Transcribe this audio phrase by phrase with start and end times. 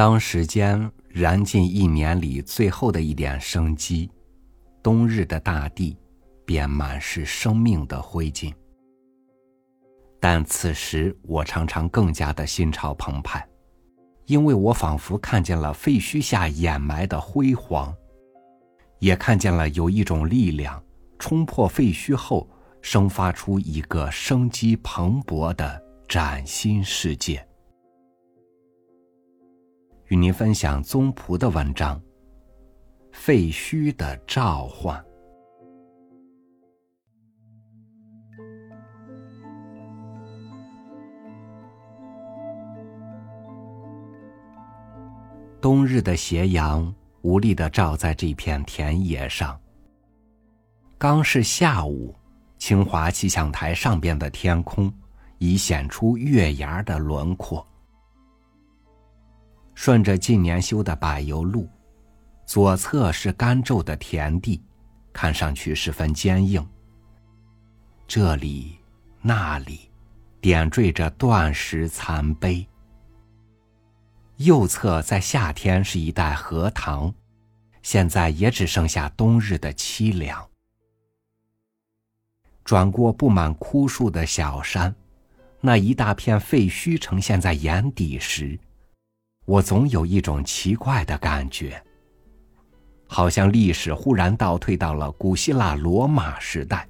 [0.00, 4.10] 当时间燃尽一年里最后的一点生机，
[4.82, 5.94] 冬日的大地
[6.46, 8.50] 便满是生命的灰烬。
[10.18, 13.46] 但此时我常常更加的心潮澎湃，
[14.24, 17.94] 因为我仿佛看见了废墟下掩埋的辉煌，
[19.00, 20.82] 也看见了有一种力量
[21.18, 22.48] 冲破废墟后，
[22.80, 25.78] 生发出一个生机蓬勃的
[26.08, 27.46] 崭新世界。
[30.10, 31.96] 与您分享宗璞的文章
[33.12, 35.00] 《废墟的召唤》。
[45.60, 46.92] 冬日的斜阳
[47.22, 49.56] 无力的照在这片田野上。
[50.98, 52.12] 刚是下午，
[52.58, 54.92] 清华气象台上边的天空
[55.38, 57.64] 已显出月牙的轮廓。
[59.74, 61.68] 顺着近年修的柏油路，
[62.44, 64.62] 左侧是干皱的田地，
[65.12, 66.66] 看上去十分坚硬。
[68.06, 68.78] 这里、
[69.22, 69.90] 那里，
[70.40, 72.66] 点缀着断石残碑。
[74.36, 77.14] 右侧在夏天是一带荷塘，
[77.82, 80.46] 现在也只剩下冬日的凄凉。
[82.64, 84.94] 转过布满枯树的小山，
[85.60, 88.58] 那一大片废墟呈现在眼底时。
[89.46, 91.82] 我总有一种奇怪的感觉，
[93.06, 96.88] 好像历史忽然倒退到了古希腊罗马时代，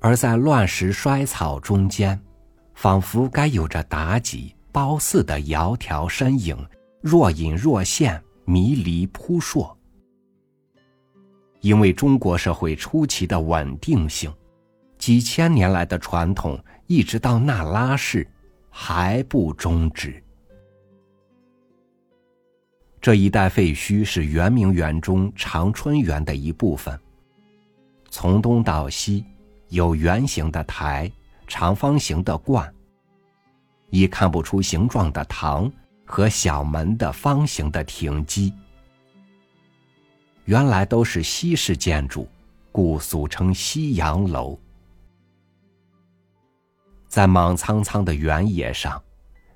[0.00, 2.18] 而在乱石衰草中间，
[2.74, 6.56] 仿佛该有着妲己、褒姒的窈窕身影，
[7.02, 9.76] 若隐若现，迷离扑朔。
[11.60, 14.32] 因为中国社会出奇的稳定性，
[14.96, 18.26] 几千年来的传统，一直到那拉氏，
[18.70, 20.22] 还不终止。
[23.06, 26.98] 这一带废墟是圆明园中长春园的一部分。
[28.10, 29.24] 从东到西，
[29.68, 31.08] 有圆形的台、
[31.46, 32.74] 长方形的冠、
[33.90, 35.70] 已看不出形状的堂
[36.04, 38.52] 和小门的方形的亭基。
[40.46, 42.28] 原来都是西式建筑，
[42.72, 44.58] 故俗称西洋楼。
[47.06, 49.00] 在莽苍苍的原野上，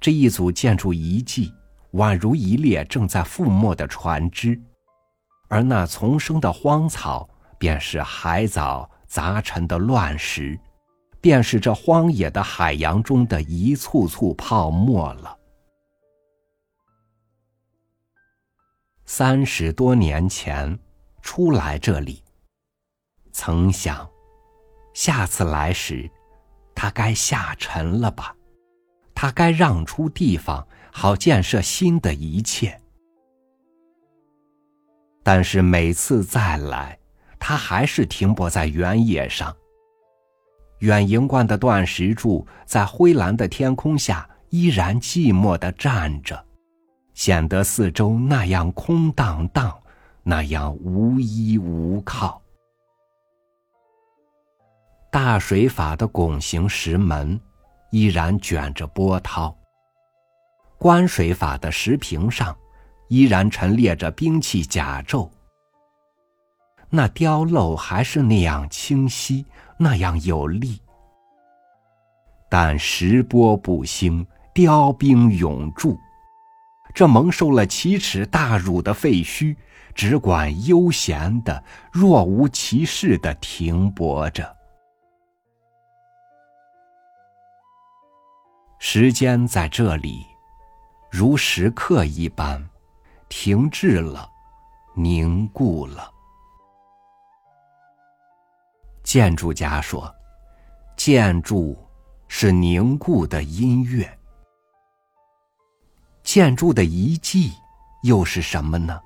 [0.00, 1.52] 这一组建筑遗迹。
[1.94, 4.60] 宛如一列正在覆没的船只，
[5.48, 10.58] 而那丛生的荒草，便是海藻杂陈的乱石，
[11.20, 15.38] 便是这荒野的海洋中的一簇簇泡沫了。
[19.06, 20.76] 三十多年前，
[21.22, 22.24] 初来这里，
[23.32, 24.08] 曾想，
[24.94, 26.10] 下次来时，
[26.74, 28.34] 它该下沉了吧？
[29.14, 30.66] 它该让出地方。
[30.96, 32.80] 好建设新的一切，
[35.24, 36.96] 但是每次再来，
[37.36, 39.54] 它还是停泊在原野上。
[40.78, 46.42] 远迎观的断石柱在灰蓝的天空下依然寂寞的站着，
[47.12, 49.76] 显得四周那样空荡荡，
[50.22, 52.40] 那样无依无靠。
[55.10, 57.38] 大水法的拱形石门
[57.90, 59.54] 依然卷着波涛。
[60.84, 62.54] 观水法的石屏上，
[63.08, 65.26] 依然陈列着兵器甲胄。
[66.90, 69.46] 那雕镂还是那样清晰，
[69.78, 70.78] 那样有力。
[72.50, 75.98] 但石波不兴，雕兵永驻。
[76.94, 79.56] 这蒙受了奇耻大辱的废墟，
[79.94, 84.54] 只管悠闲的、若无其事的停泊着。
[88.78, 90.26] 时间在这里。
[91.16, 92.60] 如石刻一般，
[93.28, 94.28] 停滞了，
[94.96, 96.12] 凝固了。
[99.04, 100.12] 建筑家说
[100.98, 101.78] ：“建筑
[102.26, 104.18] 是凝固的音乐。”
[106.24, 107.52] 建筑的遗迹
[108.02, 109.00] 又是什么呢？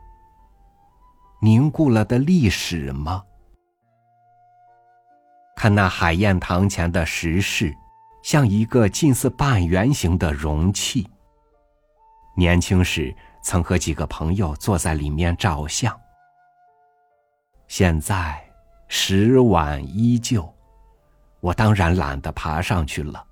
[1.43, 3.22] 凝固了的历史吗？
[5.55, 7.76] 看那海晏堂前的石室，
[8.22, 11.06] 像一个近似半圆形的容器。
[12.38, 13.12] 年轻时
[13.43, 15.93] 曾和几个朋友坐在里面照相。
[17.67, 18.40] 现在
[18.87, 20.49] 石碗依旧，
[21.40, 23.26] 我当然懒得爬上去了，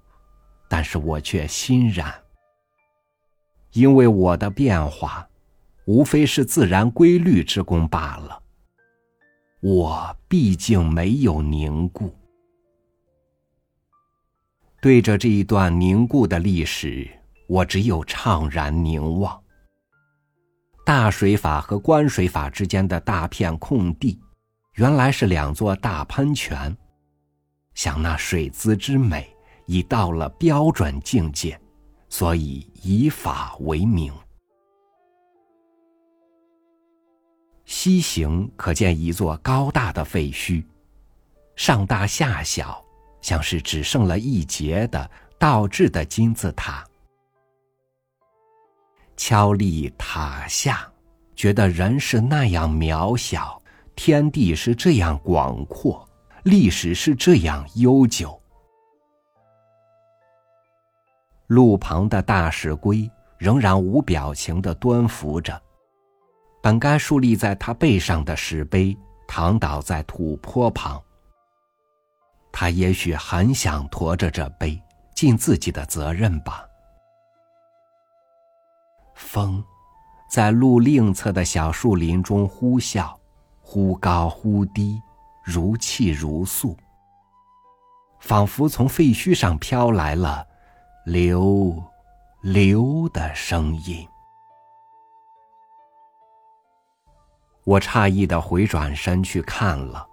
[0.69, 2.13] 但是我却欣然，
[3.71, 5.25] 因为我的变化，
[5.85, 8.43] 无非是自然规律之功罢了。
[9.61, 12.13] 我毕竟没有凝固。
[14.83, 17.09] 对着这一段凝固的历史。
[17.47, 19.41] 我只有怅然凝望。
[20.85, 24.21] 大水法和观水法之间的大片空地，
[24.75, 26.77] 原来是两座大喷泉。
[27.75, 29.29] 想那水姿之美，
[29.67, 31.61] 已到了标准境界，
[32.09, 34.13] 所以以法为名。
[37.65, 40.65] 西行可见一座高大的废墟，
[41.57, 42.81] 上大下小，
[43.21, 46.87] 像是只剩了一截的倒置的金字塔。
[49.17, 50.87] 敲立塔下，
[51.35, 53.61] 觉得人是那样渺小，
[53.95, 56.07] 天地是这样广阔，
[56.45, 58.39] 历史是这样悠久。
[61.47, 65.61] 路旁的大石龟仍然无表情的蹲伏着。
[66.63, 68.97] 本该竖立在他背上的石碑
[69.29, 71.01] 躺倒在土坡旁。
[72.51, 74.81] 他也许很想驮着这碑，
[75.15, 76.67] 尽自己的责任吧。
[79.17, 79.65] 风，
[80.29, 83.13] 在路另侧的小树林中呼啸，
[83.61, 85.03] 忽高忽低，
[85.43, 86.77] 如泣如诉，
[88.21, 90.47] 仿佛从废墟上飘来了
[91.07, 91.83] “流，
[92.43, 94.07] 流”的声音。
[97.65, 100.07] 我诧异的回转身去看了，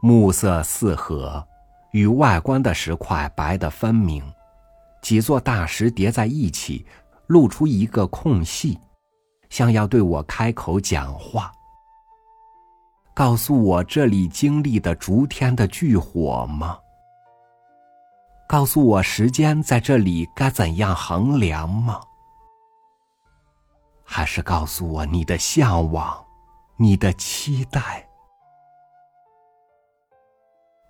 [0.00, 1.46] 暮色四合，
[1.92, 4.24] 与外观的石块白得分明，
[5.02, 6.86] 几座大石叠在一起，
[7.26, 8.78] 露出一个空隙，
[9.48, 11.52] 像要对我开口讲话，
[13.14, 16.78] 告诉我这里经历的逐天的巨火吗？
[18.48, 22.00] 告诉我时间在这里该怎样衡量吗？
[24.04, 26.22] 还是告诉我你的向往？
[26.76, 28.06] 你的期待，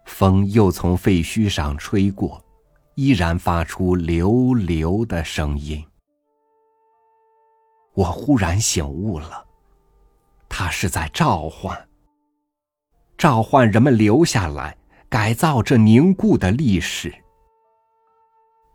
[0.07, 2.43] 风又从废墟上吹过，
[2.95, 5.85] 依然发出流流的声音。
[7.95, 9.47] 我忽然醒悟了，
[10.49, 11.89] 他是在召唤，
[13.19, 14.77] 召唤人们留下来，
[15.09, 17.15] 改造这凝固的历史。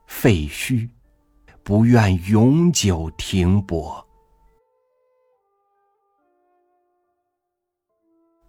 [0.06, 0.90] 废墟，
[1.64, 4.06] 不愿永久停泊。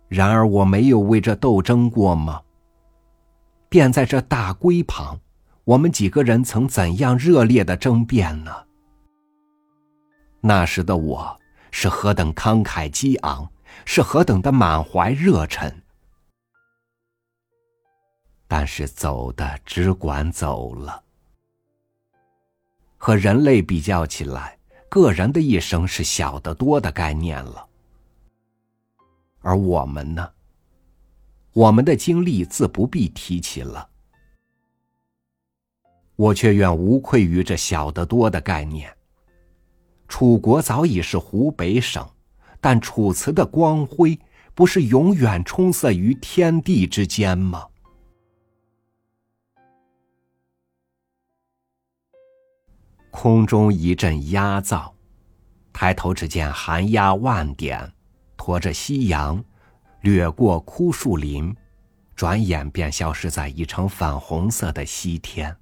[0.07, 2.43] 然而我没有为这斗争过吗？
[3.69, 5.21] 便在这大龟旁，
[5.65, 8.68] 我们几个人曾怎样热烈的争辩呢？
[10.41, 11.41] 那时的我
[11.71, 13.51] 是何等慷慨激昂，
[13.85, 15.83] 是何等的满怀热忱。
[18.47, 21.03] 但是走的只管走了。
[22.97, 24.59] 和人类比较起来，
[24.89, 27.69] 个人的一生是小得多的概念了。
[29.41, 30.33] 而我们呢？
[31.53, 33.89] 我们的经历自不必提起了。
[36.17, 38.93] 我却愿无愧于这小得多的概念。
[40.09, 42.05] 楚国早已是湖北省，
[42.61, 44.19] 但楚辞的光辉
[44.55, 47.69] 不是永远充塞于天地之间吗？
[53.11, 54.93] 空中一阵鸦噪，
[55.73, 57.93] 抬头只见寒鸦万点。
[58.37, 59.45] 驮着夕阳，
[60.01, 61.55] 掠过枯树林，
[62.15, 65.55] 转眼便消失在一层粉红色的西天。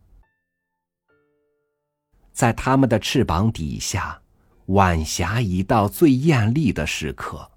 [2.32, 4.20] 在它们的翅膀底下，
[4.66, 7.50] 晚霞已到最艳丽的时刻。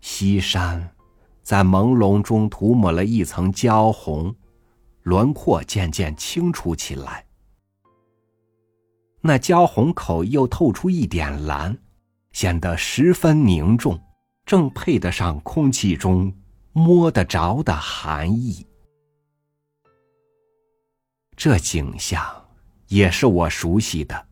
[0.00, 0.94] 西山
[1.42, 4.34] 在朦胧中涂抹了一层焦红，
[5.02, 7.26] 轮廓渐渐清楚起来。
[9.20, 11.76] 那焦红口又透出一点蓝。
[12.30, 13.98] 显得十分凝重，
[14.44, 16.32] 正配得上空气中
[16.72, 18.64] 摸得着的寒意。
[21.34, 22.47] 这景象
[22.88, 24.26] 也是我熟悉的，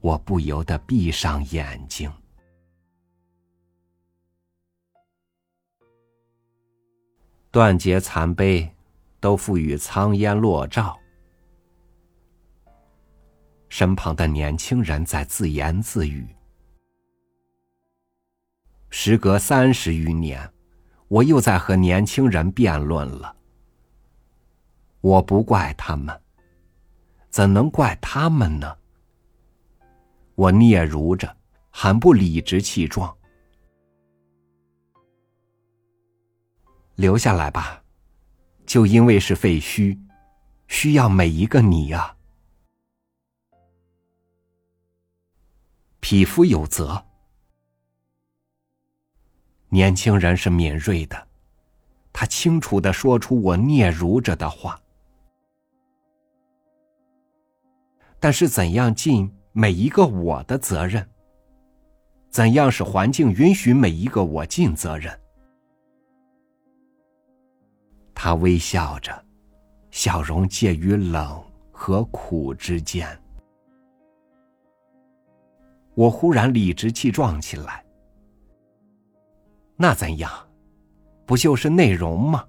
[0.00, 2.12] 我不由得闭上眼睛。
[7.50, 8.70] 断节残碑
[9.20, 10.98] 都付与苍烟落照。
[13.68, 16.28] 身旁的年轻人在自言自语。
[18.90, 20.52] 时隔三十余年，
[21.08, 23.36] 我又在和年轻人辩论了。
[25.00, 26.20] 我不怪他们，
[27.34, 28.78] 怎能怪他们呢？
[30.36, 31.36] 我嗫嚅着，
[31.68, 33.12] 很不理直气壮。
[36.94, 37.82] 留下来吧，
[38.64, 39.98] 就因为是废墟，
[40.68, 42.14] 需要每一个你呀。
[45.98, 47.04] 匹夫有责。
[49.70, 51.26] 年轻人是敏锐的，
[52.12, 54.80] 他清楚的说出我嗫嚅着的话。
[58.24, 61.06] 但是怎样尽每一个我的责任？
[62.30, 65.14] 怎样使环境允许每一个我尽责任？
[68.14, 69.12] 他微笑着，
[69.90, 73.06] 笑容介于冷和苦之间。
[75.94, 77.84] 我忽然理直气壮起来。
[79.76, 80.32] 那怎样？
[81.26, 82.42] 不就是内容吗？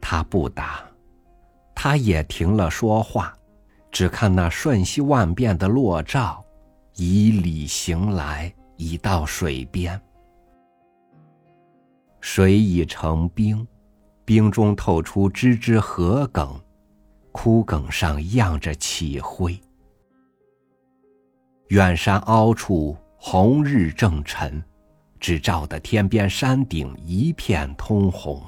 [0.00, 0.84] 他不答，
[1.82, 3.36] 他也停了说话。
[3.90, 6.40] 只看那瞬息万变的落照，
[6.94, 10.00] 以礼行来，已到水边。
[12.20, 13.66] 水已成冰，
[14.24, 16.56] 冰中透出枝枝禾梗，
[17.32, 19.60] 枯梗上漾着起灰。
[21.70, 24.62] 远山凹处，红日正沉，
[25.18, 28.40] 只照得天边山顶一片通红。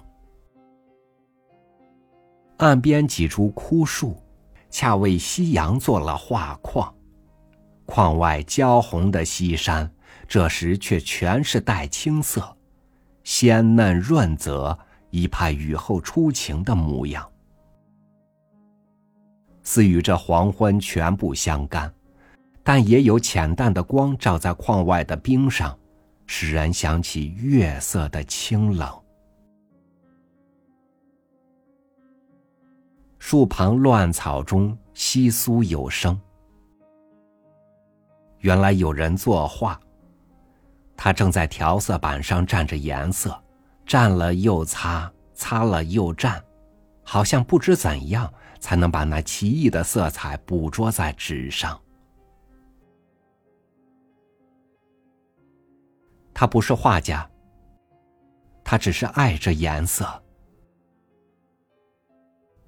[2.64, 4.18] 岸边几株枯树。
[4.70, 6.92] 恰为夕阳做了画框，
[7.86, 9.88] 框外焦红的西山，
[10.26, 12.56] 这时却全是带青色，
[13.22, 14.76] 鲜嫩润泽，
[15.10, 17.24] 一派雨后初晴的模样，
[19.62, 21.94] 似与这黄昏全部相干，
[22.64, 25.78] 但也有浅淡的光照在框外的冰上，
[26.26, 29.03] 使人想起月色的清冷。
[33.26, 36.20] 树旁乱草中稀疏有声，
[38.40, 39.80] 原来有人作画。
[40.94, 43.42] 他正在调色板上蘸着颜色，
[43.86, 46.38] 蘸了又擦，擦了又蘸，
[47.02, 51.80] 好像不知怎样才能把那奇异的色彩捕捉在纸上。
[56.34, 57.26] 他不是画家，
[58.62, 60.23] 他只是爱这颜色。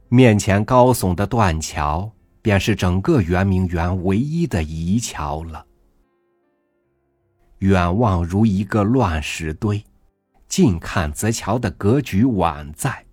[0.09, 2.09] 面前高耸的断桥，
[2.41, 5.67] 便是整个圆明园唯一的遗桥了。
[7.59, 9.83] 远望如一个乱石堆，
[10.47, 13.05] 近看则桥的格局宛在。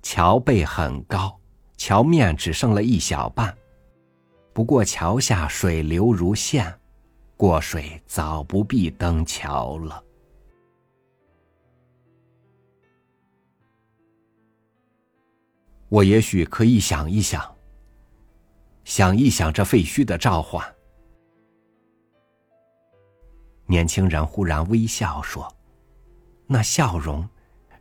[0.00, 1.38] 桥背很高，
[1.76, 3.54] 桥面只剩了一小半，
[4.54, 6.72] 不过桥下水流如线，
[7.36, 10.02] 过水早不必登桥了。
[15.88, 17.54] 我也许可以想一想，
[18.84, 20.74] 想一想这废墟的召唤。
[23.66, 25.54] 年轻人忽然微笑说
[26.46, 27.28] ：“那笑容，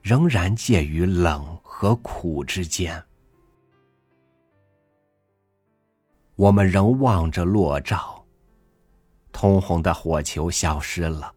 [0.01, 3.03] 仍然介于冷和苦之间。”
[6.35, 8.25] 我们仍望着落照，
[9.31, 11.33] 通红的火球消失了，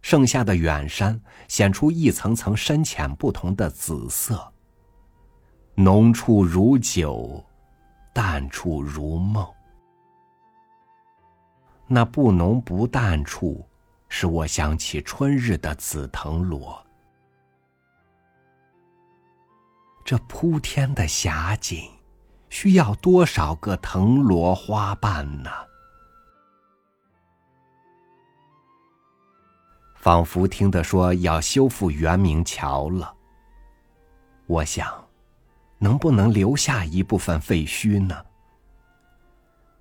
[0.00, 4.52] 剩下的远山显出一层层深浅不同的紫色。
[5.80, 7.40] 浓处如酒，
[8.12, 9.46] 淡处如梦。
[11.86, 13.64] 那不浓不淡处，
[14.08, 16.84] 使我想起春日的紫藤萝。
[20.04, 21.88] 这铺天的霞景，
[22.50, 25.50] 需要多少个藤萝花瓣呢？
[29.94, 33.14] 仿佛听得说要修复圆明桥了。
[34.48, 35.07] 我想。
[35.78, 38.24] 能不能留下一部分废墟呢？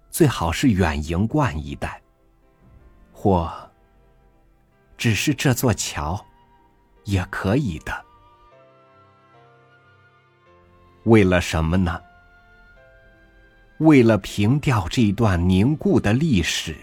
[0.09, 2.01] 最好是远营观一带，
[3.11, 3.51] 或
[4.97, 6.25] 只是这座桥，
[7.03, 8.05] 也可以的。
[11.03, 12.01] 为了什么呢？
[13.79, 16.75] 为了平掉这段凝固的历史，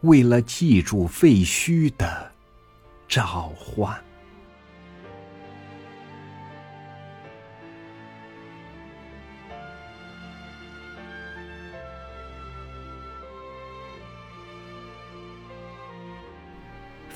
[0.00, 2.32] 为了记住废墟的
[3.06, 4.02] 召唤。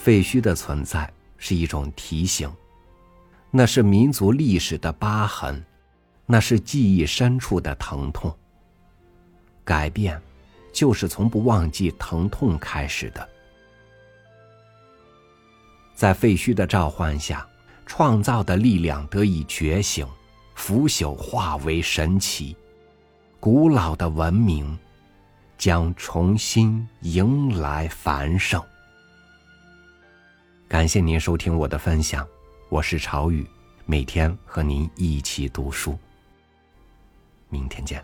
[0.03, 2.53] 废墟的存在是一种提醒，
[3.53, 5.65] 那是民族历史的疤痕，
[6.27, 8.37] 那是记忆深处的疼痛。
[9.63, 10.21] 改变，
[10.73, 13.29] 就是从不忘记疼痛开始的。
[15.95, 17.47] 在废墟的召唤下，
[17.87, 20.05] 创造的力量得以觉醒，
[20.57, 22.57] 腐朽化为神奇，
[23.39, 24.77] 古老的文明
[25.57, 28.61] 将重新迎来繁盛。
[30.73, 32.27] 感谢您收听我的分享，
[32.71, 33.47] 我是朝雨，
[33.85, 35.99] 每天和您一起读书。
[37.51, 38.03] 明天见。